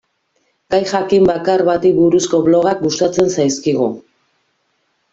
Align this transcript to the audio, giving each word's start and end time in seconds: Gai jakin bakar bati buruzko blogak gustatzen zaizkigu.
Gai 0.73 0.79
jakin 0.91 1.27
bakar 1.33 1.63
bati 1.69 1.93
buruzko 1.99 2.41
blogak 2.49 2.83
gustatzen 2.89 3.33
zaizkigu. 3.39 3.95